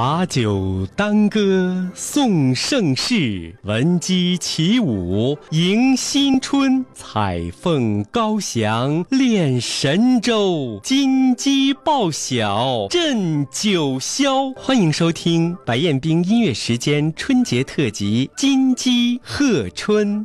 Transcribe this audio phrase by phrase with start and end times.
[0.00, 6.86] 把酒当歌颂盛世，闻鸡起舞迎新春。
[6.94, 14.54] 彩凤高翔恋神州，金鸡报晓震九霄。
[14.54, 20.24] 欢迎收听白彦冰音乐时间春节特辑《金鸡贺春》。